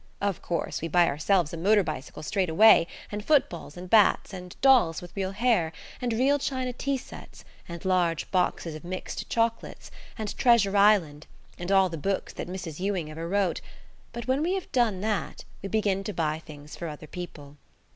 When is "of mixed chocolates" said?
8.73-9.91